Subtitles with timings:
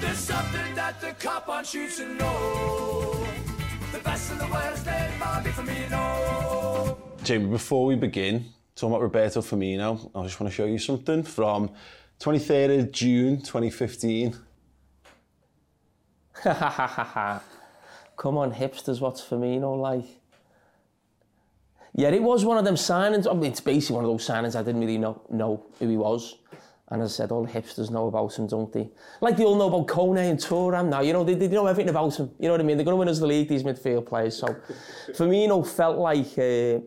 [0.00, 3.26] There's something that the cop wants you to know.
[3.92, 6.98] The best and the worst, they might be for me, no.
[7.22, 11.22] Jamie, before we begin, talking about Roberto Firmino, I just want to show you something
[11.22, 11.70] from
[12.20, 14.36] 23rd of June 2015.
[16.42, 20.06] Come on, hipsters, what's Firmino like?
[21.96, 23.30] Yeah, it was one of them signings.
[23.30, 25.96] I mean, it's basically one of those signings I didn't really know, know who he
[25.96, 26.36] was.
[26.88, 28.90] And as I said, all the hipsters know about him, don't they?
[29.20, 31.00] Like they all know about Kone and Thuram now.
[31.00, 32.30] You know, they, they know everything about him.
[32.38, 32.76] You know what I mean?
[32.76, 34.36] They're going to win us the league, these midfield players.
[34.36, 34.54] So
[35.16, 36.84] for me, Firmino felt like uh,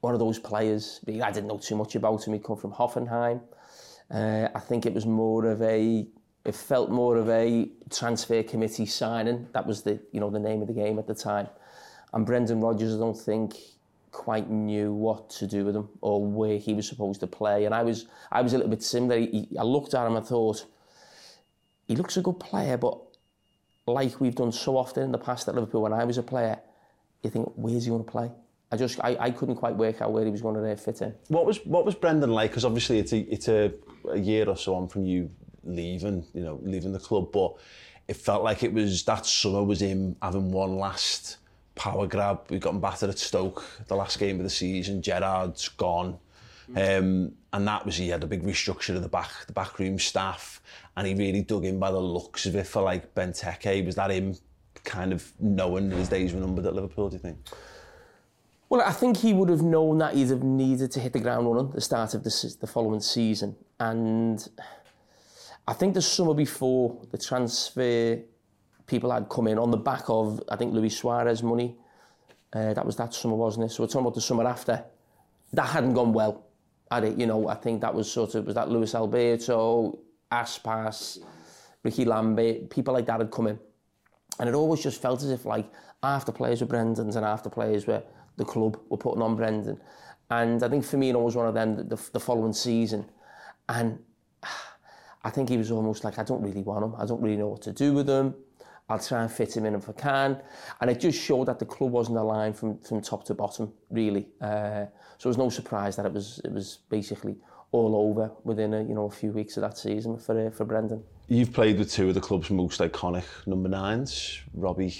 [0.00, 1.00] one of those players.
[1.08, 2.34] I didn't know too much about him.
[2.34, 3.40] He'd come from Hoffenheim.
[4.10, 6.06] Uh, I think it was more of a,
[6.44, 9.48] it felt more of a transfer committee signing.
[9.54, 11.48] That was the, you know, the name of the game at the time.
[12.12, 13.56] And Brendan Rodgers, I don't think
[14.12, 17.64] quite knew what to do with him or where he was supposed to play.
[17.64, 19.18] And I was, I was a little bit similar.
[19.18, 20.64] He, I looked at him and thought,
[21.88, 22.98] he looks a good player, but
[23.86, 26.58] like we've done so often in the past at Liverpool, when I was a player,
[27.22, 28.30] you think, where's he going to play?
[28.70, 31.14] I just, I, I couldn't quite work out where he was going to fit in.
[31.28, 32.50] What was what was Brendan like?
[32.50, 33.72] Because obviously it's a it's a,
[34.10, 35.30] a year or so on from you
[35.62, 37.54] leaving, you know, leaving the club, but
[38.08, 41.36] it felt like it was that summer was him having one last
[41.74, 42.40] power grab.
[42.48, 45.02] We got him battered at Stoke the last game of the season.
[45.02, 46.18] Gerrard's gone.
[46.76, 50.62] Um, and that was he had a big restructure of the back the backroom staff
[50.96, 54.10] and he really dug in by the looks of it for like Benteke was that
[54.10, 54.36] him
[54.84, 57.36] kind of knowing his days were numbered at Liverpool do you think
[58.70, 61.46] Well, I think he would have known that he'd have needed to hit the ground
[61.46, 63.54] running at the start of the, the following season.
[63.78, 64.48] And
[65.68, 68.18] I think the summer before the transfer
[68.92, 71.74] people had come in on the back of, I think, Luis Suarez money.
[72.52, 73.70] Uh, that was that summer, wasn't it?
[73.70, 74.84] So we're talking about the summer after.
[75.54, 76.44] That hadn't gone well,
[76.90, 77.18] had it?
[77.18, 79.98] You know, I think that was sort of, was that Luis Alberto,
[80.30, 81.20] Aspas,
[81.82, 83.58] Ricky Lambert, people like that had come in.
[84.38, 85.72] And it always just felt as if like
[86.02, 88.02] after players were Brendan's and after players were
[88.36, 89.80] the club were putting on Brendan.
[90.30, 93.06] And I think Firmino was one of them the, the following season.
[93.70, 93.98] And
[95.24, 96.94] I think he was almost like, I don't really want him.
[96.98, 98.34] I don't really know what to do with him.
[98.92, 100.40] I'll try and fit him in if I can.
[100.80, 104.28] And it just showed that the club wasn't aligned from, from top to bottom, really.
[104.40, 104.84] Uh,
[105.16, 107.36] so it was no surprise that it was it was basically
[107.70, 110.64] all over within a, you know a few weeks of that season for uh, for
[110.64, 111.02] Brendan.
[111.28, 114.94] You've played with two of the club's most iconic number nines, Robbie,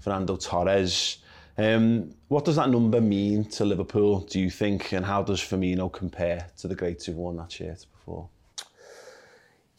[0.00, 1.18] Fernando Torres.
[1.56, 5.90] Um, what does that number mean to Liverpool, do you think, and how does Firmino
[5.90, 8.28] compare to the greats who've worn that shirt before?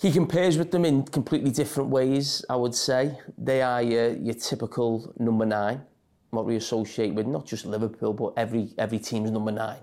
[0.05, 3.17] He compares with them in completely different ways, I would say.
[3.39, 5.81] They are your, your typical number nine,
[6.29, 9.79] what we associate with not just Liverpool, but every, every team's number nine.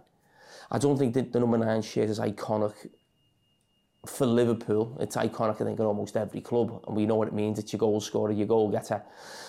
[0.70, 2.72] I don't think that the number nine shirt is iconic
[4.06, 4.96] for Liverpool.
[5.00, 6.84] It's iconic, I think, in almost every club.
[6.86, 7.58] And we know what it means.
[7.58, 9.02] It's your goal scorer, your goal getter.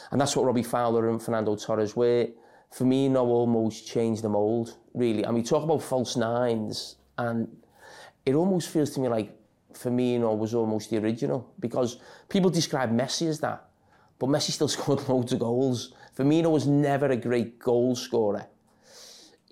[0.09, 2.29] And that's what Robbie Fowler and Fernando Torres were.
[2.75, 5.21] Firmino almost changed the mould, really.
[5.21, 7.47] And we talk about false nines, and
[8.25, 9.37] it almost feels to me like
[9.73, 11.97] Firmino was almost the original because
[12.29, 13.65] people describe Messi as that,
[14.19, 15.93] but Messi still scored loads of goals.
[16.17, 18.45] Firmino was never a great goal scorer.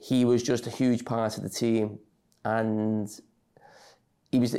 [0.02, 2.00] He was just a huge part of the team,
[2.44, 3.10] and
[4.32, 4.54] he was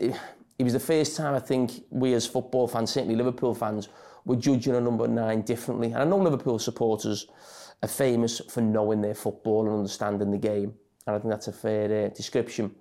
[0.58, 3.88] he was the first time I think we as football fans, certainly Liverpool fans,
[4.24, 5.88] were judging a number nine differently.
[5.88, 7.26] And I know Liverpool supporters
[7.82, 10.74] are famous for knowing their football and understanding the game,
[11.06, 12.74] and I think that's a fair uh, description.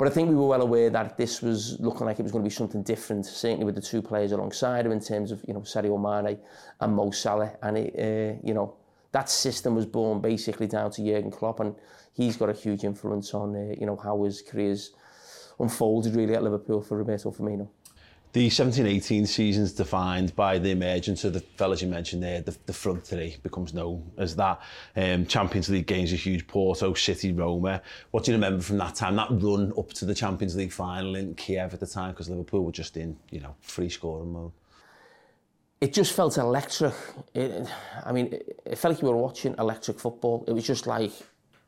[0.00, 2.42] But I think we were well aware that this was looking like it was going
[2.42, 5.52] to be something different, certainly with the two players alongside him in terms of, you
[5.52, 6.38] know, Sadio Mane
[6.80, 7.52] and Mo Salah.
[7.62, 8.76] And, it, uh, you know,
[9.12, 11.74] that system was born basically down to Jurgen Klopp, and
[12.14, 14.92] he's got a huge influence on uh, you know how his career's
[15.58, 17.68] unfolded really at Liverpool for Roberto Firmino.
[18.32, 22.72] The 17-18 season's defined by the emergence of the fellas you mentioned there, the, the
[22.72, 24.60] front three becomes known as that.
[24.94, 27.82] Um, Champions League games are huge, Porto, City, Roma.
[28.12, 31.16] What do you remember from that time, that run up to the Champions League final
[31.16, 34.52] in Kiev at the time, because Liverpool were just in, you know, free scoring mode?
[35.80, 36.94] It just felt electric.
[37.34, 37.66] It,
[38.06, 40.44] I mean, it, it felt like you were watching electric football.
[40.46, 41.10] It was just like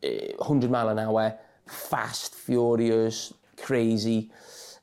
[0.01, 1.37] 100 mile an hour,
[1.67, 4.31] fast, furious, crazy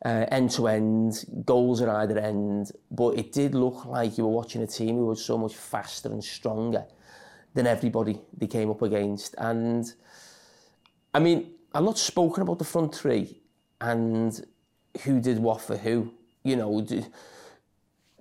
[0.05, 4.31] uh, end to end, goals at either end, but it did look like you were
[4.31, 6.85] watching a team who was so much faster and stronger
[7.53, 9.35] than everybody they came up against.
[9.37, 9.91] And
[11.13, 13.41] I mean, I'm not spoken about the front three
[13.81, 14.45] and
[15.03, 16.13] who did what for who.
[16.43, 17.03] You know, do,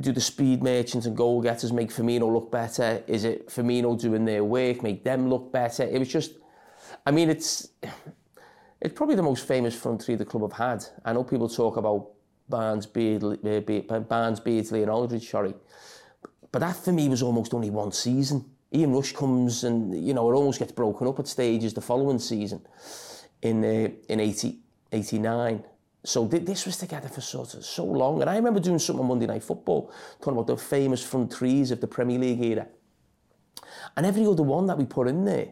[0.01, 3.03] do the speed merchants and goal getters make Firmino look better?
[3.07, 5.85] Is it Firmino doing their work, make them look better?
[5.85, 6.33] It was just,
[7.07, 7.69] I mean, it's
[8.81, 10.85] it's probably the most famous front three the club have had.
[11.05, 12.11] I know people talk about
[12.49, 13.39] Barnes, Beardsley,
[13.89, 15.55] uh, Barnes, Beardsley and Aldridge, sorry.
[16.51, 18.45] But that for me was almost only one season.
[18.73, 22.19] Ian Rush comes and, you know, it almost gets broken up at stages the following
[22.19, 22.61] season
[23.43, 24.59] in uh, in 80,
[24.93, 25.65] 89.
[26.05, 28.21] So th this was together for sort of so long.
[28.21, 29.91] And I remember doing something on Monday Night Football,
[30.21, 32.67] talking about the famous front threes of the Premier League era.
[33.97, 35.49] And every other one that we put in there,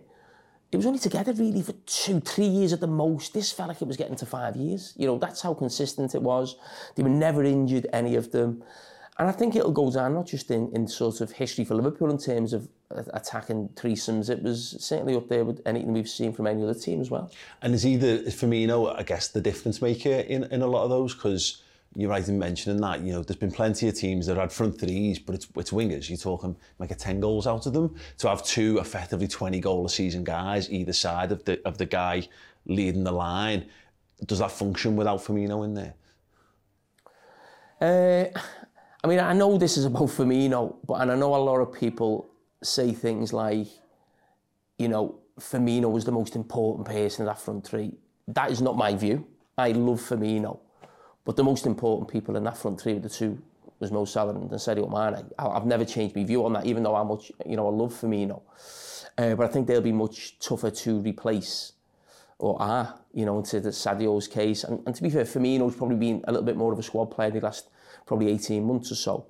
[0.72, 3.34] it was only together really for two, three years at the most.
[3.34, 4.94] This felt like it was getting to five years.
[4.96, 6.56] You know, that's how consistent it was.
[6.96, 8.62] They were never injured, any of them.
[9.18, 12.10] And I think it'll go down not just in, in sort of history for Liverpool
[12.10, 14.28] in terms of attacking threesomes.
[14.28, 17.30] It was certainly up there with anything we've seen from any other team as well.
[17.62, 21.14] And is either Firmino, I guess, the difference maker in, in a lot of those?
[21.14, 21.62] Because
[21.96, 23.00] you're right in mentioning that.
[23.00, 26.10] You know, there's been plenty of teams that had front threes, but it's, it's wingers.
[26.10, 27.94] You're talking like a 10 goals out of them.
[28.19, 31.87] To have two effectively 20 goal a season guys either side of the of the
[31.87, 32.28] guy
[32.66, 33.66] leading the line,
[34.26, 35.94] does that function without Firmino in there?
[37.81, 38.38] Uh,
[39.02, 41.72] I mean, I know this is about Firmino, but and I know a lot of
[41.72, 42.28] people
[42.62, 43.69] say things like,
[44.78, 47.93] you know, Firmino was the most important person in that front three.
[48.28, 49.26] That is not my view.
[49.56, 50.58] I love Firmino.
[51.26, 53.43] But the most important people in that front three, the two,
[53.81, 55.26] was Mo Salah and Sadio Mane.
[55.38, 57.93] I've never changed my view on that, even though how much, you know, I love
[57.93, 58.40] Firmino.
[59.19, 61.73] Uh, but I think they'll be much tougher to replace
[62.38, 64.62] or are, you know, into the Sadio's case.
[64.62, 67.06] And, and to be fair, Firmino's probably been a little bit more of a squad
[67.06, 67.69] player the last
[68.06, 69.26] probably 18 months or so.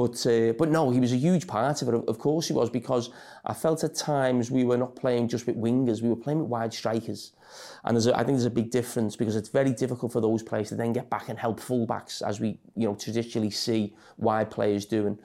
[0.00, 1.94] But uh, but no, he was a huge part of it.
[2.08, 3.10] Of course he was, because
[3.44, 6.48] I felt at times we were not playing just with wingers, we were playing with
[6.48, 7.32] wide strikers.
[7.84, 10.42] And there's a, I think there's a big difference because it's very difficult for those
[10.42, 14.50] players to then get back and help fullbacks, as we you know traditionally see wide
[14.50, 15.18] players doing.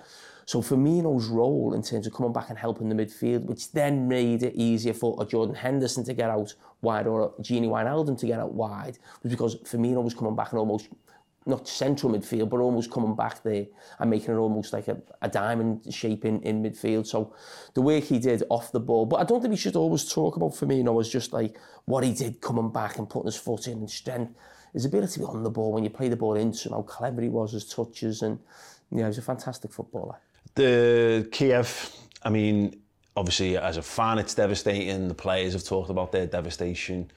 [0.46, 4.44] So Firmino's role in terms of coming back and helping the midfield, which then made
[4.44, 8.26] it easier for a Jordan Henderson to get out wide or a Gini Wijnaldum to
[8.26, 10.90] get out wide, was because Firmino was coming back and almost
[11.46, 13.66] not central midfield, but almost coming back there
[14.00, 17.06] and making it almost like a, a diamond shape in, in midfield.
[17.06, 17.36] So
[17.74, 20.36] the work he did off the ball, but I don't think we should always talk
[20.36, 23.80] about Firmino as just like what he did coming back and putting his foot in
[23.80, 24.34] and strength.
[24.74, 27.30] His ability on the ball when you play the ball into him, how clever he
[27.30, 28.40] was, his touches, and
[28.92, 30.16] yeah, he's a fantastic footballer.
[30.56, 31.92] The Kiev,
[32.24, 32.82] I mean,
[33.16, 35.08] obviously as a fan, it's devastating.
[35.08, 37.12] The players have talked about their devastation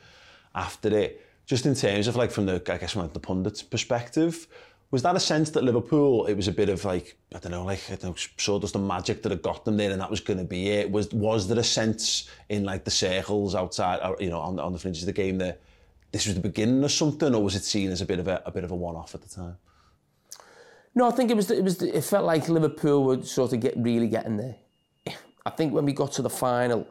[0.54, 3.62] after it just in terms of like from the I guess from like the pundits
[3.62, 4.46] perspective
[4.90, 7.64] was that a sense that Liverpool it was a bit of like I don't know
[7.64, 10.44] like I don't know magic that had got them there and that was going to
[10.44, 10.90] be it?
[10.90, 14.72] Was was there a sense in like the circles outside or, you know on, on
[14.72, 15.60] the fringes of the game that
[16.12, 18.42] this was the beginning of something or was it seen as a bit of a,
[18.46, 19.56] a bit of a one-off at the time?
[20.94, 23.74] No I think it was it was it felt like Liverpool would sort of get
[23.78, 24.56] really getting there.
[25.46, 26.86] I think when we got to the final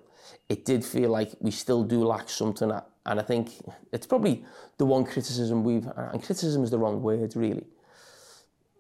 [0.50, 3.52] it did feel like we still do lack something at And I think
[3.92, 4.46] it's probably
[4.78, 7.66] the one criticism we've, and criticism is the wrong word really.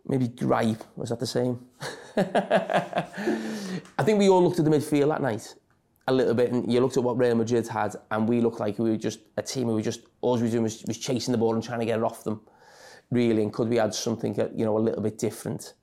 [0.06, 1.66] Maybe gripe, was that the same?
[2.18, 5.56] I think we all looked at the midfield that night
[6.08, 8.80] a little bit and you looked at what Real Madrid had and we looked like
[8.80, 11.34] we were just a team who were just, all we were doing was, was chasing
[11.34, 12.40] the ball and trying to get it off them
[13.12, 15.74] really and could we add something you know a little bit different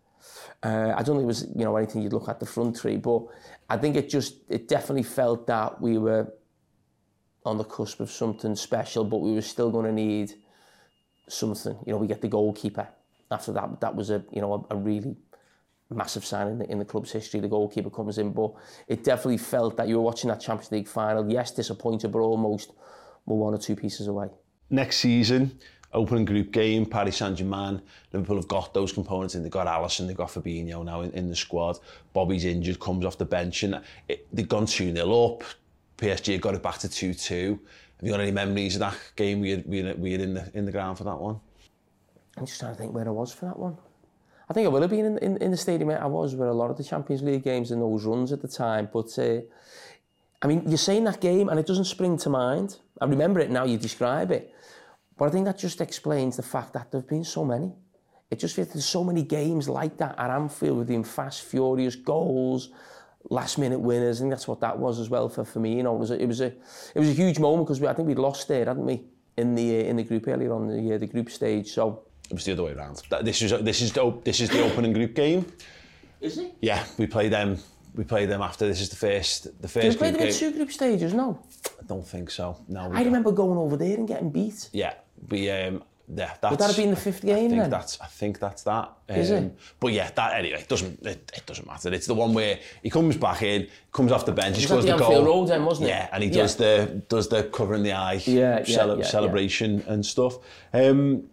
[0.62, 2.96] uh, I don't think it was you know anything you'd look at the front three
[2.96, 3.22] but
[3.68, 6.32] I think it just it definitely felt that we were
[7.44, 10.34] on the cusp of something special, but we were still going to need
[11.28, 11.76] something.
[11.86, 12.88] You know, we get the goalkeeper.
[13.30, 15.16] After that, that was a you know a, a really
[15.90, 17.40] massive sign in the, in the club's history.
[17.40, 18.52] The goalkeeper comes in, but
[18.88, 21.30] it definitely felt that you were watching that Champions League final.
[21.30, 22.72] Yes, disappointed, but almost
[23.26, 24.28] were one or two pieces away.
[24.70, 25.58] Next season,
[25.92, 27.80] opening group game, Paris Saint-Germain,
[28.12, 29.42] Liverpool have got those components in.
[29.42, 31.78] They've got Alisson, they've got Fabinho now in, in the squad.
[32.12, 35.44] Bobby's injured, comes off the bench, and it, they've gone 2-0 up.
[35.98, 37.50] PSG had got it back to 2-2.
[37.50, 37.58] Have
[38.02, 39.44] you got any memories of that game?
[39.44, 41.40] You, were you, were in, the, in the ground for that one?
[42.36, 43.76] I'm just trying to think where I was for that one.
[44.48, 46.52] I think I will have been in, in, in the stadium I was with a
[46.52, 48.88] lot of the Champions League games and those runs at the time.
[48.92, 49.40] But uh,
[50.42, 52.78] I mean, you're saying that game and it doesn't spring to mind.
[53.00, 54.54] I remember it now you describe it.
[55.16, 57.72] But I think that just explains the fact that there have been so many.
[58.30, 61.94] It just feels there's so many games like that at Anfield with them fast, furious
[61.94, 62.70] goals,
[63.30, 64.20] last minute winners.
[64.20, 65.76] and that's what that was as well for, for me.
[65.76, 66.46] You know, it was a, it was a,
[66.94, 69.02] it was a huge moment because I think we'd lost there, hadn't we,
[69.36, 71.72] in the uh, in the group earlier on the uh, the group stage.
[71.72, 73.02] So It was the other way around.
[73.22, 75.46] This is this is the this is the opening group game.
[76.20, 76.54] is it?
[76.60, 77.58] Yeah, we play them.
[77.94, 78.66] We play them after.
[78.66, 81.14] This is the first the first Did we play them in two group stages?
[81.14, 81.38] No.
[81.82, 82.56] I don't think so.
[82.68, 84.68] No, I remember going over there and getting beat.
[84.72, 84.94] Yeah,
[85.28, 85.82] we um.
[86.06, 87.70] Yeah, that's, Would that have been the fifth game I think then?
[87.70, 88.92] That's, I think that's that.
[89.08, 89.56] Um, Is it?
[89.80, 90.60] But yeah, that anyway.
[90.60, 91.00] It doesn't.
[91.06, 91.92] It, it doesn't matter.
[91.94, 94.92] It's the one where he comes back in, comes off the bench, he scores the
[94.92, 95.24] the goal.
[95.24, 95.92] Road then, wasn't it?
[95.92, 96.42] Yeah, and he Yeah.
[96.42, 100.36] does the does the covering the eye Yeah, yeah, cele- yeah, celebration and stuff.
[100.74, 101.24] Um,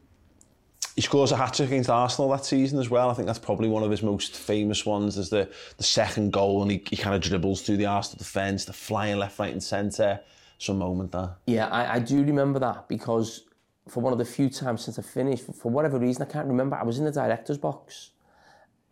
[0.96, 3.10] he scores a hat trick against Arsenal that season as well.
[3.10, 5.16] I think that's probably one of his most famous ones.
[5.16, 8.64] There's the the second goal, and he, he kind of dribbles through the Arsenal defence,
[8.66, 10.22] the flying left, right, and centre.
[10.60, 11.32] Some moment there.
[11.48, 13.42] Yeah, I, I do remember that because
[13.88, 16.76] for one of the few times since I finished, for, whatever reason, I can't remember,
[16.76, 18.12] I was in the director's box.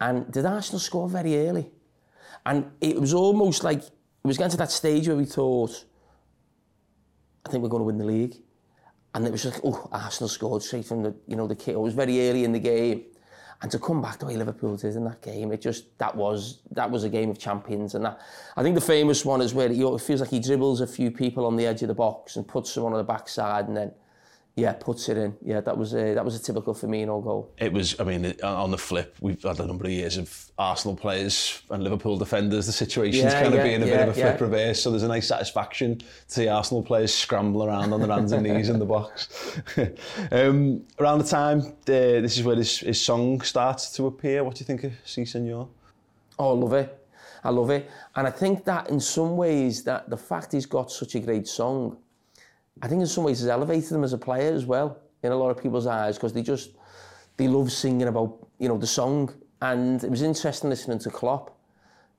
[0.02, 1.72] And did Arsenal score very early?
[2.46, 3.92] And it was almost like, it
[4.24, 5.86] was getting to that stage where we thought,
[7.46, 8.36] I think we're going to win the league.
[9.14, 11.76] And it was like, oh, Arsenal scored straight from the, you know, the kick.
[11.76, 13.06] It was very early in the game.
[13.62, 16.62] And to come back the way Liverpool did in that game, it just, that was,
[16.72, 17.94] that was a game of champions.
[17.94, 18.22] And that,
[18.56, 21.46] I think the famous one is where it feels like he dribbles a few people
[21.46, 23.92] on the edge of the box and puts someone on the backside and then,
[24.60, 25.36] yeah, puts it in.
[25.42, 27.52] Yeah, that was a, that was a typical Firmino goal.
[27.58, 30.96] it was, I mean, on the flip, we've had a number of years of Arsenal
[30.96, 32.66] players and Liverpool defenders.
[32.66, 34.46] The situation's Yeah, kind of yeah, being a bit of a flip yeah.
[34.46, 38.32] reverse, so there's a nice satisfaction to see Arsenal players scramble around on their hands
[38.32, 39.60] and knees in the box.
[40.32, 44.44] um, around the time, uh, this is where his, his song starts to appear.
[44.44, 45.68] What do you think of Si Senor?
[46.38, 46.96] Oh, I love it.
[47.44, 47.90] I love it.
[48.16, 51.48] And I think that in some ways, that the fact he's got such a great
[51.48, 51.98] song,
[52.82, 55.36] I think in some ways has elevated him as a player as well in a
[55.36, 56.72] lot of people's eyes because they just,
[57.38, 59.34] they love singing about, you know, the song.
[59.62, 61.58] And it was interesting listening to Klopp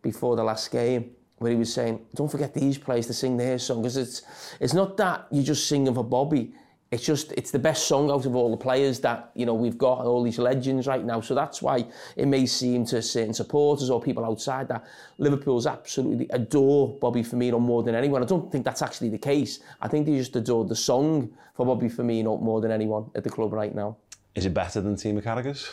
[0.03, 3.59] before the last game where he was saying, don't forget these players to sing their
[3.59, 4.23] song because it's,
[4.61, 6.53] it's not that you're just singing for Bobby.
[6.91, 9.79] It's just, it's the best song out of all the players that, you know, we've
[9.79, 11.21] got, all these legends right now.
[11.21, 14.85] So that's why it may seem to certain supporters or people outside that
[15.19, 18.25] Liverpool's absolutely adore Bobby Firmino more than anyone.
[18.25, 19.61] I don't think that's actually the case.
[19.81, 23.31] I think they just adore the song for Bobby Firmino more than anyone at the
[23.31, 23.97] club right now.
[24.35, 25.71] Is it better than Team Carragher's?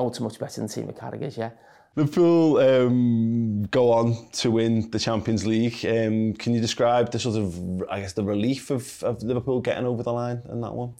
[0.00, 1.50] Oh, it's much better than Team Carragher's, yeah.
[1.96, 5.84] Liverpool um, go on to win the Champions League.
[5.86, 9.86] Um, can you describe the sort of, I guess, the relief of, of Liverpool getting
[9.86, 10.94] over the line in that one?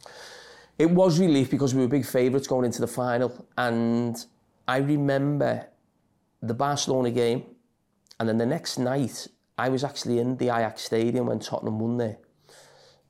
[0.79, 3.47] It was relief because we were big favourites going into the final.
[3.59, 4.17] And
[4.67, 5.69] I remember
[6.41, 7.45] the Barcelona game.
[8.19, 11.99] And then the next night, I was actually in the Ajax Stadium when Tottenham won
[11.99, 12.17] there.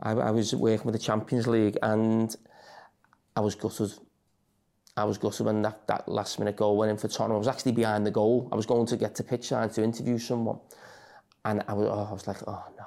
[0.02, 2.35] I, I was working with the Champions League and
[3.37, 3.93] I was gutted.
[4.97, 7.37] I was gutted when that, that last minute goal went in for Tottenham.
[7.37, 8.49] I was actually behind the goal.
[8.50, 10.59] I was going to get to pitch side to interview someone.
[11.45, 12.85] And I was, oh, I was like, oh no.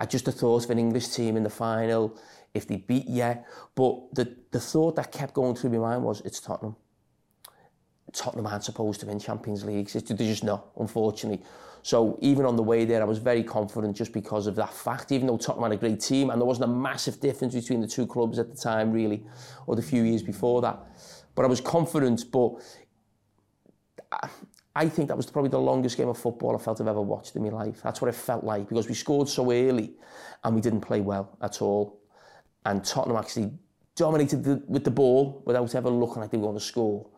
[0.00, 2.18] I just the thought of an English team in the final,
[2.54, 3.38] if they beat, yeah.
[3.76, 6.74] But the, the thought that kept going through my mind was, it's Tottenham.
[8.12, 9.94] Tottenham aren't supposed to win Champions Leagues.
[9.94, 11.44] It's, they're just not, unfortunately.
[11.82, 15.10] So even on the way there, I was very confident just because of that fact.
[15.10, 17.88] Even though Tottenham had a great team, and there wasn't a massive difference between the
[17.88, 19.24] two clubs at the time, really,
[19.66, 20.78] or the few years before that.
[21.34, 22.30] But I was confident.
[22.30, 22.52] But
[24.74, 27.34] I- think that was probably the longest game of football I felt I've ever watched
[27.36, 27.82] in my life.
[27.82, 29.94] That's what it felt like because we scored so early,
[30.44, 31.98] and we didn't play well at all.
[32.64, 33.50] And Tottenham actually
[33.96, 37.08] dominated the, with the ball without ever looking like they were going to score.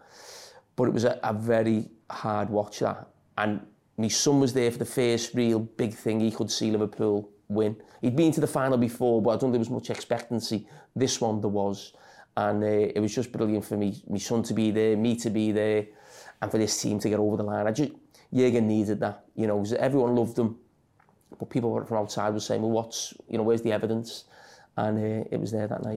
[0.74, 3.08] But it was a, a very hard watch that.
[3.36, 3.60] And
[3.96, 7.76] my son was there for the first real big thing he could see Liverpool win.
[8.00, 10.66] He'd been to the final before, but I don't think there was much expectancy.
[10.96, 11.92] This one there was.
[12.36, 15.30] And uh, it was just brilliant for me, my son to be there, me to
[15.30, 15.86] be there,
[16.42, 17.66] and for this team to get over the line.
[17.66, 17.92] I just,
[18.32, 20.58] Jürgen needed that, you know, 'cause everyone loved him.
[21.38, 24.24] But people from outside were saying, well, what's, you know, where's the evidence?
[24.76, 25.96] And uh, it was there that night.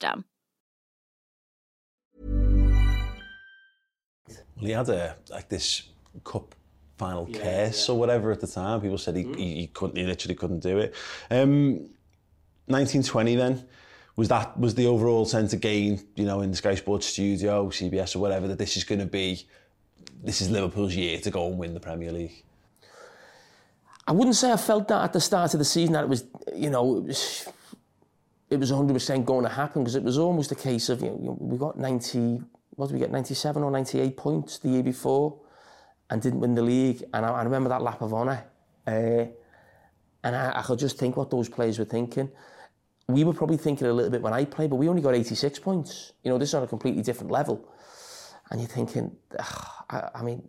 [4.55, 5.89] Well, he had a like this
[6.23, 6.55] cup
[6.97, 8.79] final curse or whatever at the time.
[8.79, 10.93] People said he, he, he couldn't, he literally couldn't do it.
[11.31, 11.89] Um,
[12.67, 13.67] 1920 then
[14.15, 17.69] was that was the overall sense of gain, you know, in the Sky Sports studio,
[17.69, 19.47] CBS or whatever, that this is going to be,
[20.23, 22.43] this is Liverpool's year to go and win the Premier League.
[24.07, 26.25] I wouldn't say I felt that at the start of the season that it was,
[26.55, 27.47] you know, it was,
[28.51, 31.37] it was 100% going to happen because it was almost a case of, you know,
[31.39, 35.39] we got 90, what did we get, 97 or 98 points the year before
[36.09, 37.01] and didn't win the league.
[37.13, 38.43] And I, I remember that lap of honour.
[38.85, 39.25] Uh,
[40.23, 42.29] and I, I could just think what those players were thinking.
[43.07, 45.59] We were probably thinking a little bit when I played, but we only got 86
[45.59, 46.11] points.
[46.21, 47.73] You know, this is on a completely different level.
[48.49, 49.15] And you're thinking,
[49.89, 50.45] I, I mean,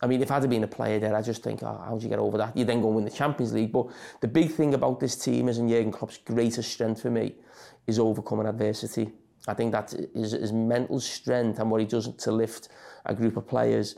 [0.00, 2.02] I mean, if I'd have been a player there, I just think, oh, how do
[2.02, 2.56] you get over that?
[2.56, 3.72] You then go and win the Champions League.
[3.72, 3.86] But
[4.20, 7.34] the big thing about this team is, and Jurgen Klopp's greatest strength for me,
[7.86, 9.10] is overcoming adversity.
[9.48, 12.68] I think that is his mental strength and what he does to lift
[13.06, 13.96] a group of players.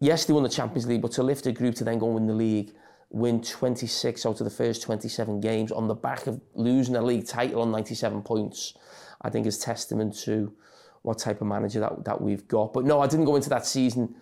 [0.00, 2.14] Yes, they won the Champions League, but to lift a group to then go and
[2.16, 2.72] win the league,
[3.10, 7.26] win 26 out of the first 27 games on the back of losing a league
[7.26, 8.74] title on 97 points,
[9.22, 10.52] I think is testament to
[11.02, 12.72] what type of manager that, that we've got.
[12.72, 14.14] But no, I didn't go into that season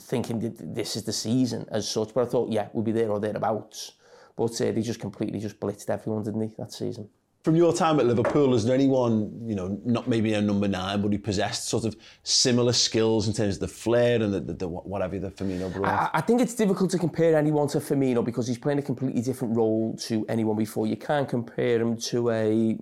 [0.00, 3.10] thinking that this is the season as such, but I thought, yeah, we'll be there
[3.10, 3.92] or thereabouts.
[4.36, 7.08] But uh, they just completely just blitzed everyone, didn't they, that season?
[7.44, 11.02] From your time at Liverpool, is there anyone, you know, not maybe a number nine,
[11.02, 14.54] but who possessed sort of similar skills in terms of the flair and the, the,
[14.54, 15.88] the whatever the Firmino brought?
[15.88, 19.20] I, I think it's difficult to compare anyone to Firmino because he's playing a completely
[19.20, 20.86] different role to anyone before.
[20.86, 22.78] You can't compare him to a,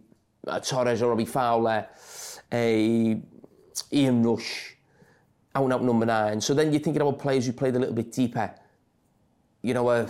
[0.46, 1.88] a Torres or Robbie Fowler,
[2.52, 3.20] a
[3.92, 4.76] Ian Rush,
[5.54, 6.40] out and out number nine.
[6.40, 8.54] So then you're thinking about players who played a little bit deeper.
[9.62, 10.08] You know, uh,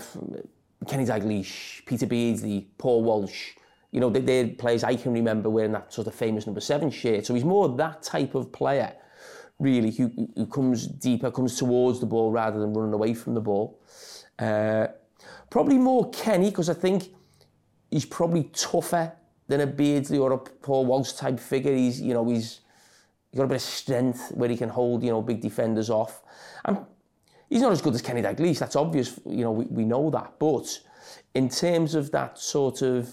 [0.86, 3.50] Kenny Dalglish, Peter Beardsley, Paul Walsh.
[3.90, 6.90] You know, they're, they're players I can remember wearing that sort of famous number seven
[6.90, 7.26] shirt.
[7.26, 8.94] So he's more that type of player,
[9.58, 13.40] really, who, who comes deeper, comes towards the ball rather than running away from the
[13.40, 13.78] ball.
[14.38, 14.86] Uh,
[15.50, 17.10] probably more Kenny, because I think
[17.90, 19.12] he's probably tougher
[19.48, 21.74] than a Beardsley or a Paul Walsh type figure.
[21.74, 22.60] He's, you know, he's
[23.32, 26.22] He's got a bit of strength where he can hold, you know, big defenders off.
[26.66, 26.84] And
[27.48, 30.34] he's not as good as Kenny Dalglish, that's obvious, you know, we, we know that.
[30.38, 30.78] But
[31.32, 33.10] in terms of that sort of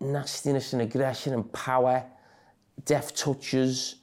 [0.00, 2.04] nastiness and aggression and power,
[2.86, 3.96] deft touches,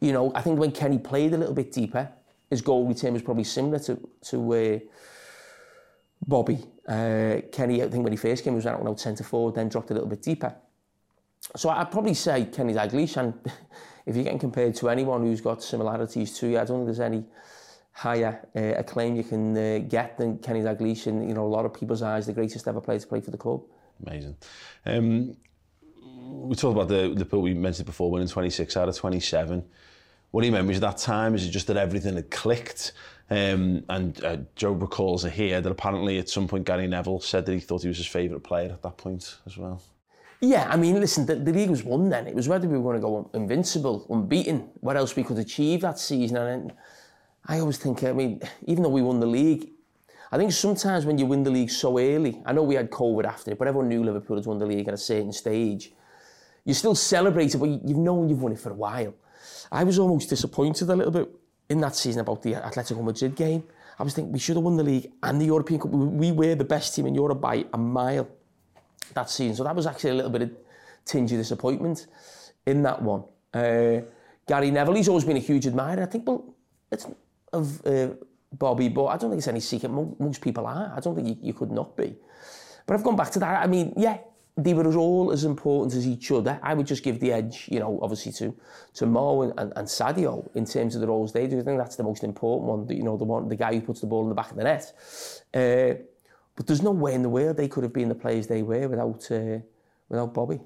[0.00, 2.10] you know, I think when Kenny played a little bit deeper,
[2.50, 4.78] his goal return was probably similar to, to uh,
[6.26, 6.58] Bobby.
[6.88, 9.68] Uh, Kenny, I think when he first came, he was out, out centre forward, then
[9.68, 10.56] dropped a little bit deeper.
[11.54, 13.34] So I'd probably say Kenny Dalglish, and
[14.04, 17.00] if you're getting compared to anyone who's got similarities to you, I don't think there's
[17.00, 17.24] any
[17.92, 21.64] higher uh, acclaim you can uh, get than Kenny Dalglish and you know a lot
[21.64, 23.62] of people's eyes the greatest ever player to play for the club.
[24.06, 24.36] Amazing.
[24.84, 25.36] Um,
[26.04, 29.64] we talked about the Liverpool we mentioned before winning 26 out of 27.
[30.30, 31.34] What are your memories of that time?
[31.34, 32.92] Is it just that everything had clicked?
[33.30, 37.52] Um, and uh, Joe recalls here that apparently at some point Gary Neville said that
[37.54, 39.80] he thought he was his favourite player at that point as well.
[40.40, 42.26] Yeah, I mean, listen, the, the league was won then.
[42.26, 45.80] It was whether we were going to go invincible, unbeaten, what else we could achieve
[45.80, 46.36] that season.
[46.36, 46.72] And
[47.46, 49.70] I always think, I mean, even though we won the league,
[50.30, 53.24] I think sometimes when you win the league so early, I know we had COVID
[53.24, 55.92] after it, but everyone knew Liverpool had won the league at a certain stage.
[56.64, 59.14] You still celebrate it, but you've known you've won it for a while.
[59.72, 61.30] I was almost disappointed a little bit
[61.70, 63.62] in that season about the Atletico Madrid game.
[63.98, 65.90] I was thinking we should have won the league and the European Cup.
[65.90, 68.28] We were the best team in Europe by a mile
[69.14, 69.56] that season.
[69.56, 70.50] So that was actually a little bit of
[71.04, 72.06] tinge of disappointment
[72.66, 73.24] in that one.
[73.54, 74.00] Uh,
[74.46, 76.02] Gary Neville, he's always been a huge admirer.
[76.02, 76.54] I think, well,
[76.90, 77.06] it's
[77.52, 78.08] of uh,
[78.52, 79.88] Bobby, but I don't think it's any secret.
[79.90, 80.92] Most people are.
[80.96, 82.16] I don't think you, you could not be.
[82.86, 83.62] But I've gone back to that.
[83.62, 84.18] I mean, yeah,
[84.56, 86.58] they were all as important as each other.
[86.62, 88.54] I would just give the edge, you know, obviously to
[88.94, 91.58] to Mo and, and, and Sadio in terms of the roles they do.
[91.58, 92.96] I think that's the most important one.
[92.96, 94.64] You know, the one, the guy who puts the ball in the back of the
[94.64, 94.92] net.
[95.52, 96.02] Uh,
[96.56, 98.88] but there's no way in the world they could have been the players they were
[98.88, 99.58] without uh,
[100.08, 100.58] without Bobby.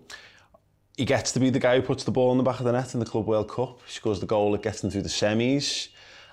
[0.97, 2.73] He gets to be the guy who puts the ball in the back of the
[2.73, 3.81] net in the Club World Cup.
[3.87, 5.89] He scores the goal that gets them through the semis.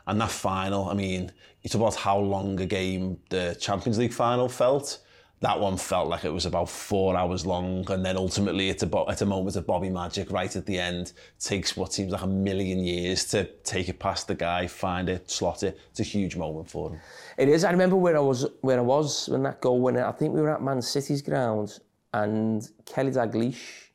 [0.06, 1.32] And that final, I mean,
[1.63, 5.00] it's about how long a game the Champions League final felt.
[5.41, 9.06] That one felt like it was about four hours long, and then ultimately, at a,
[9.08, 12.28] at a moment of Bobby magic right at the end, takes what seems like a
[12.28, 15.80] million years to take it past the guy, find it, slot it.
[15.91, 17.00] It's a huge moment for him.
[17.38, 17.63] It is.
[17.63, 19.97] I remember where I was where I was when that goal went.
[19.97, 21.80] I think we were at Man City's ground,
[22.13, 23.89] and Kelly Dalglish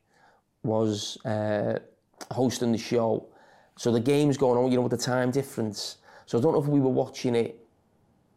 [0.62, 1.80] was uh,
[2.30, 3.26] hosting the show.
[3.76, 5.96] So the game's going on, you know, with the time difference.
[6.26, 7.61] So I don't know if we were watching it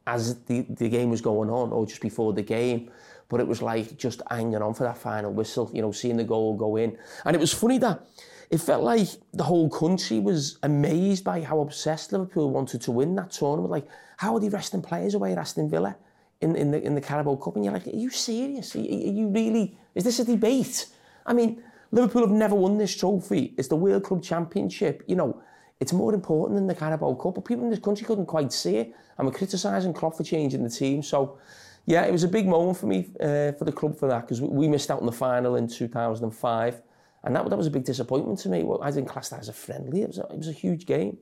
[0.08, 2.92] as the, the game was going on or just before the game.
[3.28, 6.24] But it was like just hanging on for that final whistle, you know, seeing the
[6.24, 6.98] goal go in.
[7.26, 8.08] And it was funny that
[8.52, 13.16] it felt like the whole country was amazed by how obsessed Liverpool wanted to win
[13.16, 13.72] that tournament.
[13.72, 13.88] Like,
[14.18, 15.96] how are they resting players away at Aston Villa
[16.42, 17.56] in, in, the, in the Carabao Cup?
[17.56, 18.76] And you're like, are you serious?
[18.76, 20.86] Are, are you really, is this a debate?
[21.26, 23.56] I mean, Liverpool have never won this trophy.
[23.58, 25.04] It's the World Club Championship.
[25.08, 25.42] You know,
[25.80, 28.78] it's more important than the Carabao Cup, but people in this country couldn't quite see
[28.78, 28.94] it.
[29.18, 31.04] And we're criticising Klopp for changing the team.
[31.04, 31.38] So,
[31.86, 34.42] yeah, it was a big moment for me, uh, for the club for that, because
[34.42, 36.82] we, missed out on the final in 2005.
[37.24, 38.64] And that, that was a big disappointment to me.
[38.64, 40.04] Well, I didn't class that as a friendly.
[40.04, 41.18] It was a, it was a huge game.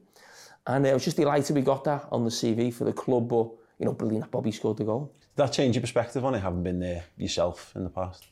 [0.67, 3.29] And uh, I was just delighted we got that on the CV for the club,
[3.29, 5.13] but, you know, brilliant that Bobby scored the goal.
[5.35, 8.27] Did that change your perspective on it, having been there yourself in the past?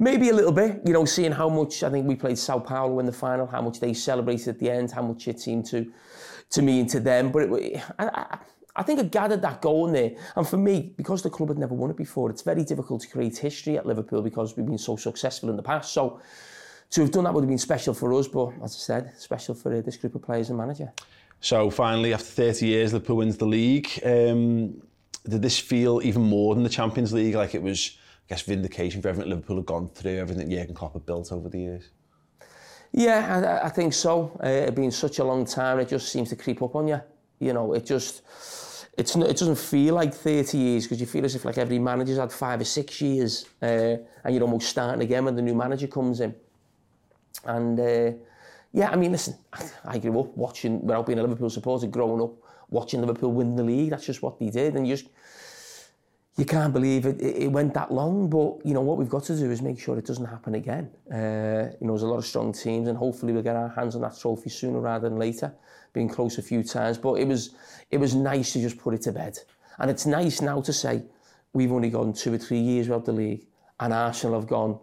[0.00, 2.98] Maybe a little bit, you know, seeing how much I think we played Sao Paulo
[3.00, 5.92] in the final, how much they celebrated at the end, how much it seemed to
[6.50, 7.30] to me and to them.
[7.30, 8.38] But it, I, I,
[8.76, 10.12] I think I gathered that goal in there.
[10.36, 13.08] And for me, because the club had never won it before, it's very difficult to
[13.08, 15.92] create history at Liverpool because we've been so successful in the past.
[15.92, 16.22] So
[16.90, 19.54] to have done that would have been special for us, but as I said, special
[19.54, 20.90] for uh, this group of players and manager.
[21.40, 23.88] So finally, after 30 years, Liverpool wins the league.
[24.02, 24.80] Um,
[25.28, 27.34] did this feel even more than the Champions League?
[27.34, 27.98] Like it was
[28.30, 31.58] guess, vindication for everything Liverpool have gone through, everything Jurgen Klopp have built over the
[31.58, 31.90] years?
[32.92, 34.38] Yeah, I, I think so.
[34.42, 37.00] Uh, it's been such a long time, it just seems to creep up on you.
[37.40, 38.22] You know, it just,
[38.96, 42.18] it's it doesn't feel like 30 years because you feel as if like every manager's
[42.18, 45.88] had five or six years uh, and you're almost starting again when the new manager
[45.88, 46.34] comes in.
[47.44, 48.12] And uh,
[48.72, 49.36] yeah, I mean, listen,
[49.84, 52.34] I grew up watching, without being a Liverpool supporter, growing up
[52.68, 53.90] watching Liverpool win the league.
[53.90, 54.76] That's just what they did.
[54.76, 55.08] And you just,
[56.40, 58.30] you can't believe it, it, went that long.
[58.30, 60.90] But you know what we've got to do is make sure it doesn't happen again.
[61.12, 63.94] Uh, you know, there's a lot of strong teams, and hopefully we'll get our hands
[63.94, 65.52] on that trophy sooner rather than later.
[65.92, 67.50] Being close a few times, but it was
[67.90, 69.38] it was nice to just put it to bed.
[69.78, 71.02] And it's nice now to say
[71.52, 73.46] we've only gone two or three years without the league,
[73.78, 74.78] and Arsenal have gone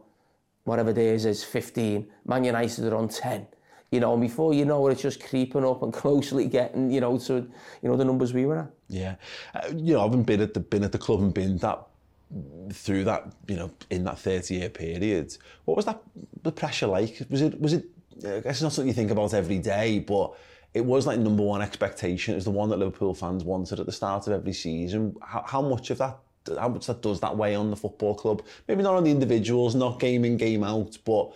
[0.65, 2.07] whatever days is 15.
[2.25, 3.47] Man United are on 10
[3.89, 6.99] you know, and before you know it, it's just creeping up and closely getting, you
[6.99, 7.35] know, to,
[7.81, 8.71] you know, the numbers we were at.
[8.89, 9.15] Yeah.
[9.53, 11.85] Uh, you know, I've been at the, been at the club and been that,
[12.73, 15.35] through that, you know, in that 30 year period.
[15.65, 16.01] What was that,
[16.43, 17.21] the pressure like?
[17.29, 17.85] Was it, was it,
[18.19, 20.35] I guess it's not something you think about every day, but
[20.73, 22.33] it was like number one expectation.
[22.33, 25.15] It was the one that Liverpool fans wanted at the start of every season.
[25.21, 26.17] How, how much of that
[26.57, 28.41] how much that does that weigh on the football club?
[28.67, 31.35] Maybe not on the individuals, not game in, game out, but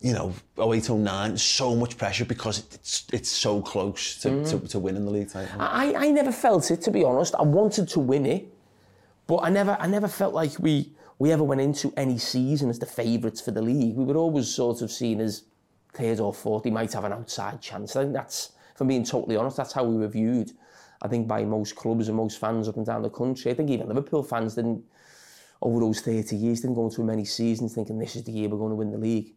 [0.00, 4.50] you know, 08, 09, so much pressure because it's it's so close to, mm.
[4.50, 5.60] to, to winning the league title.
[5.60, 7.34] I, I never felt it, to be honest.
[7.34, 8.46] I wanted to win it,
[9.26, 12.78] but I never I never felt like we we ever went into any season as
[12.78, 13.96] the favourites for the league.
[13.96, 15.42] We were always sort of seen as
[15.92, 16.64] third or fourth.
[16.64, 17.96] He might have an outside chance.
[17.96, 20.52] I think that's, for being totally honest, that's how we were viewed.
[21.02, 23.50] I think by most clubs and most fans up and down the country.
[23.50, 24.84] I think even Liverpool fans didn't,
[25.60, 28.58] over those 30 years, didn't go into many seasons thinking this is the year we're
[28.58, 29.34] going to win the league.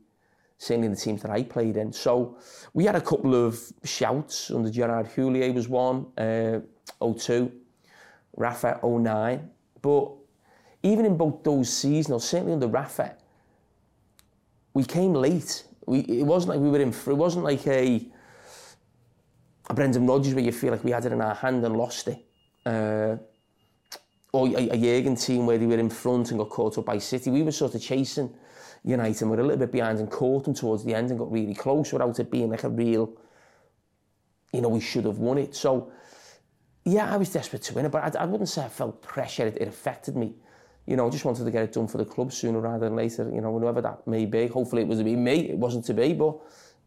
[0.62, 1.92] Certainly the teams that I played in.
[1.92, 2.38] So
[2.76, 6.60] we had a couple of shouts under Gerard Houllier was one, uh,
[7.02, 7.52] 02,
[8.38, 9.50] Rafa 09.
[9.82, 10.12] But
[10.84, 13.16] even in both those seasons, certainly under Rafa,
[14.76, 15.64] we came late.
[15.88, 18.08] We, it wasn't like we were in, it wasn't like a,
[19.68, 22.08] a Brendan Rodgers where you feel like we had it in our hand and lost
[22.08, 22.24] it.
[22.68, 23.18] Uh,
[24.32, 27.00] or a, a Jurgen team where they were in front and got caught up by
[27.00, 27.32] City.
[27.32, 28.32] We were sort of chasing
[28.84, 31.32] United and were a little bit behind and caught them towards the end and got
[31.32, 33.14] really close without it being like a real,
[34.54, 35.56] you know, we should have won it.
[35.56, 35.92] So,
[36.84, 39.46] yeah, I was desperate to win it, but I, I wouldn't say I felt pressure.
[39.46, 40.34] It, it affected me.
[40.88, 42.96] You know, I just wanted to get it done for the club sooner rather than
[42.96, 44.48] later, you know, whenever that may be.
[44.48, 45.50] Hopefully it was to be me.
[45.50, 46.38] It wasn't to be, but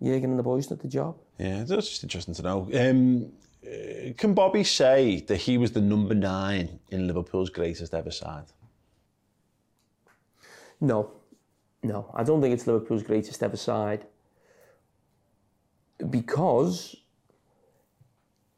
[0.03, 1.17] Jurgen and the boys did the job.
[1.39, 2.69] Yeah, that's just interesting to know.
[2.75, 3.33] Um,
[3.65, 8.45] uh, can Bobby say that he was the number nine in Liverpool's greatest ever side?
[10.81, 11.13] No,
[11.85, 14.07] no, I don't think it's Liverpool's greatest ever side
[16.11, 16.97] because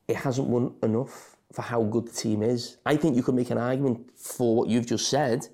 [0.07, 2.77] it hasn't won enough for how good the team is.
[2.87, 5.49] I think you could make an argument for what you've just said,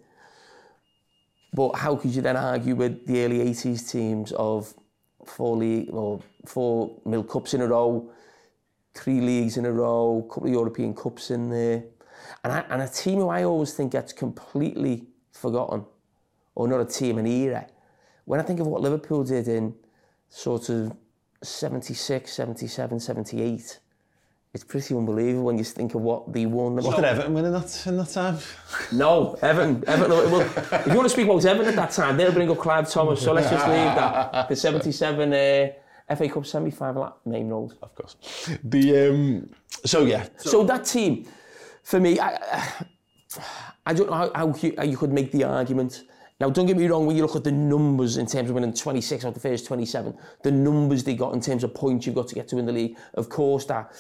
[1.55, 4.75] but how could you then argue with the early 80s teams of
[5.25, 8.11] four league or four Milk Cups in a row,
[8.95, 11.85] three leagues in a row, a couple of European Cups in there,
[12.45, 15.87] and, I, and a team who I always think gets completely forgotten,
[16.55, 17.67] or not a team, an era.
[18.25, 19.75] When I think of what Liverpool did in
[20.29, 20.97] sort of
[21.43, 23.81] 76, 77, 78,
[24.55, 26.77] it's pretty unbelievable when you think of what they won.
[26.77, 28.38] What did Everton win in that, in that time?
[28.93, 29.83] No, Everton.
[29.87, 30.11] Everton.
[30.31, 32.91] Well, if you want to speak about Everton at that time, they'll bring up Clive
[32.91, 33.23] Thomas.
[33.23, 34.49] So let's just leave that.
[34.51, 37.73] The 77 uh, FA Cup semi-final at Maine Road.
[37.83, 38.17] Of course.
[38.62, 39.51] The um,
[39.87, 40.27] so yeah.
[40.37, 41.27] So that team,
[41.83, 42.85] for me, I,
[43.87, 46.05] I don't know how, how you could make the argument.
[46.43, 48.75] Now, don't get me wrong, when you look at the numbers in terms of winning
[48.75, 52.17] 26 out of the first 27, the numbers they got in terms of points you've
[52.17, 53.95] got to get to in the league, of course, that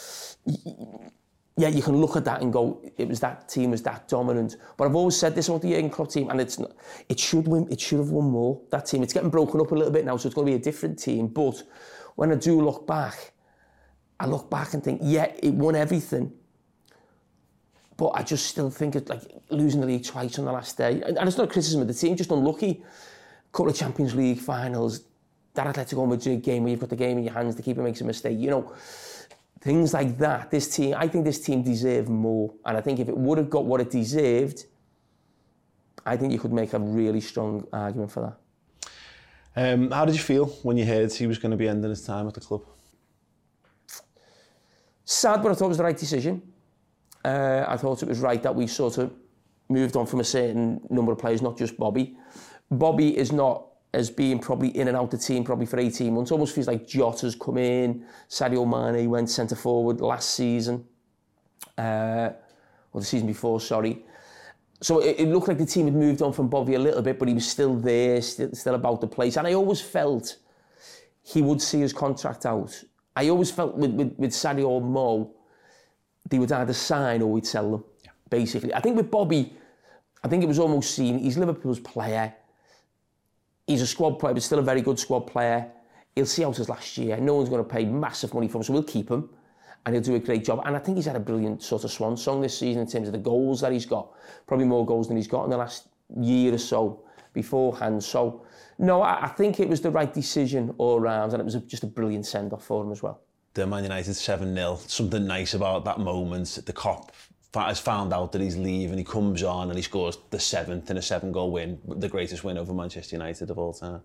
[1.56, 4.56] yeah, you can look at that and go, it was that team was that dominant.
[4.76, 6.72] But I've always said this about the Jurgen Klopp team, and it's not,
[7.08, 8.60] it should win, it should have won more.
[8.72, 10.56] That team, it's getting broken up a little bit now, so it's going to be
[10.56, 11.28] a different team.
[11.28, 11.62] But
[12.16, 13.34] when I do look back,
[14.18, 16.32] I look back and think, yeah, it won everything.
[18.02, 21.00] But I just still think it's like losing the league twice on the last day.
[21.06, 22.82] And, and it's not a criticism of the team, just unlucky.
[23.52, 25.04] couple of Champions League finals,
[25.54, 28.00] that Atletico Madrid game where you've got the game in your hands, the keeper makes
[28.00, 28.36] a mistake.
[28.40, 28.74] You know,
[29.60, 30.50] things like that.
[30.50, 32.52] This team, I think this team deserved more.
[32.66, 34.64] And I think if it would have got what it deserved,
[36.04, 38.34] I think you could make a really strong argument for
[39.54, 39.72] that.
[39.74, 42.04] Um, how did you feel when you heard he was going to be ending his
[42.04, 42.62] time at the club?
[45.04, 46.51] Sad, but I thought it was the right decision.
[47.24, 49.12] Uh, I thought it was right that we sort of
[49.68, 52.16] moved on from a certain number of players, not just Bobby.
[52.70, 56.32] Bobby is not as being probably in and out the team probably for 18 months.
[56.32, 60.84] Almost feels like Jota's come in, Sadio Mane went centre forward last season,
[61.76, 62.30] uh,
[62.92, 64.04] or the season before, sorry.
[64.80, 67.18] So it, it looked like the team had moved on from Bobby a little bit,
[67.18, 69.36] but he was still there, still, still about the place.
[69.36, 70.38] And I always felt
[71.22, 72.82] he would see his contract out.
[73.14, 75.34] I always felt with, with, with Sadio Mo,
[76.32, 78.10] they would either sign or we'd sell them, yeah.
[78.30, 78.72] basically.
[78.72, 79.52] I think with Bobby,
[80.24, 82.34] I think it was almost seen, he's Liverpool's player.
[83.66, 85.70] He's a squad player, but still a very good squad player.
[86.16, 87.18] He'll see out his last year.
[87.18, 89.28] No one's going to pay massive money for him, so we'll keep him.
[89.84, 90.62] And he'll do a great job.
[90.64, 93.08] And I think he's had a brilliant sort of swan song this season in terms
[93.08, 94.10] of the goals that he's got.
[94.46, 98.02] Probably more goals than he's got in the last year or so beforehand.
[98.02, 98.46] So,
[98.78, 101.60] no, I, I think it was the right decision all round, and it was a,
[101.60, 103.20] just a brilliant send off for him as well.
[103.54, 106.58] The Man United 7 0, something nice about that moment.
[106.64, 107.10] The Kop
[107.54, 110.96] has found out that he's leaving, he comes on and he scores the seventh in
[110.96, 114.00] a seven goal win, the greatest win over Manchester United of all time.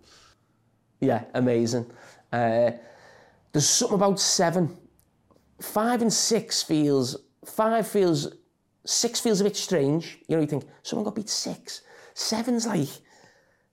[1.00, 1.90] Yeah, amazing.
[2.32, 2.72] Uh,
[3.54, 4.76] there's something about seven.
[5.62, 8.34] Five and six feels, five feels,
[8.86, 10.20] six feels a bit strange.
[10.28, 11.82] You know, you think, someone got beat six.
[12.14, 12.90] Seven's like,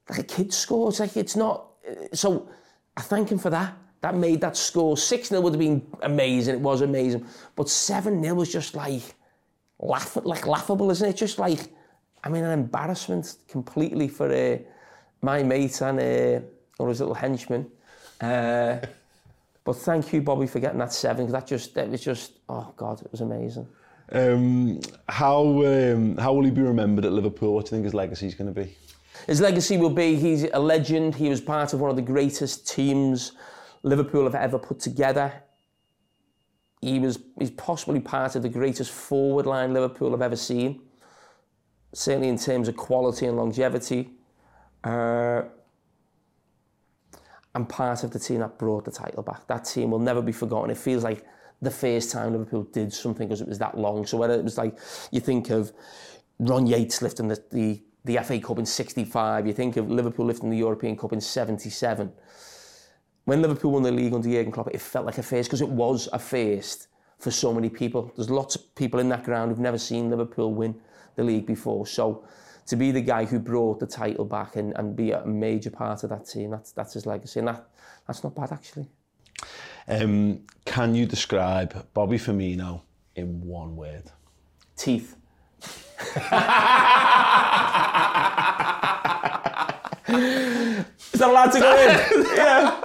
[0.08, 0.88] like a kid score.
[0.88, 1.72] It's like, it's not.
[2.12, 2.48] So
[2.96, 3.76] I thank him for that.
[4.04, 4.98] That made that score.
[4.98, 6.56] 6 0 would have been amazing.
[6.56, 7.24] It was amazing.
[7.56, 9.00] But 7 0 was just like,
[9.78, 11.16] laugh, like laughable, isn't it?
[11.16, 11.72] Just like,
[12.22, 14.58] I mean, an embarrassment completely for uh,
[15.22, 16.44] my mate and uh,
[16.78, 17.66] or his little henchman.
[18.20, 18.80] Uh,
[19.64, 21.24] but thank you, Bobby, for getting that seven.
[21.24, 23.66] Because that just, that was just, oh God, it was amazing.
[24.12, 27.54] Um, how um, how will he be remembered at Liverpool?
[27.54, 28.76] What do you think his legacy is going to be?
[29.26, 31.14] His legacy will be he's a legend.
[31.14, 33.32] He was part of one of the greatest teams
[33.84, 35.32] Liverpool have ever put together.
[36.80, 40.80] he was he's possibly part of the greatest forward line Liverpool have ever seen.
[41.92, 44.10] Certainly in terms of quality and longevity.
[44.82, 45.42] Uh,
[47.54, 49.46] and part of the team that brought the title back.
[49.46, 50.70] That team will never be forgotten.
[50.70, 51.24] It feels like
[51.62, 54.06] the first time Liverpool did something because it was that long.
[54.06, 54.76] So whether it was like
[55.12, 55.72] you think of
[56.40, 60.50] Ron Yeats lifting the, the, the FA Cup in 65, you think of Liverpool lifting
[60.50, 62.12] the European Cup in 77.
[63.24, 65.68] When Liverpool won the league under Jurgen Klopp, it felt like a first because it
[65.68, 68.12] was a first for so many people.
[68.16, 70.74] There's lots of people in that ground who've never seen Liverpool win
[71.16, 71.86] the league before.
[71.86, 72.26] So
[72.66, 76.04] to be the guy who brought the title back and, and be a major part
[76.04, 77.38] of that team, that's, that's his legacy.
[77.38, 77.66] And that,
[78.06, 78.88] that's not bad, actually.
[79.88, 82.82] Um, can you describe Bobby Firmino
[83.16, 84.04] in one word?
[84.76, 85.16] Teeth.
[90.06, 92.26] Is that allowed to go in?
[92.36, 92.80] yeah.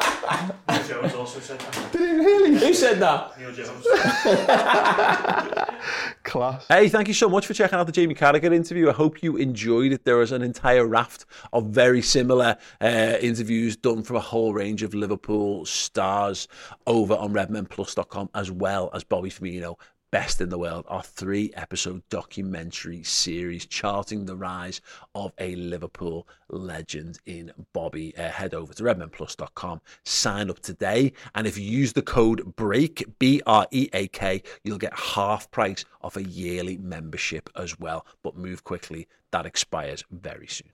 [0.70, 1.92] Neil Jones also said that.
[1.92, 2.60] Did he really?
[2.60, 3.40] Who said that?
[3.40, 3.86] Neil Jones.
[6.24, 6.66] Class.
[6.68, 8.90] Hey, thank you so much for checking out the Jamie Carragher interview.
[8.90, 10.06] I hope you enjoyed it.
[10.06, 14.84] There was an entire raft of very similar uh, interviews done from a whole range
[14.84, 16.48] of Liverpool stars
[16.86, 19.76] over on redmenplus.com, as well as Bobby Firmino
[20.12, 24.82] Best in the World, our three episode documentary series charting the rise
[25.14, 28.18] of a Liverpool legend in Bobby.
[28.18, 33.20] Uh, head over to redmenplus.com, sign up today, and if you use the code BREAK,
[33.20, 38.04] B R E A K, you'll get half price off a yearly membership as well.
[38.24, 40.72] But move quickly, that expires very soon.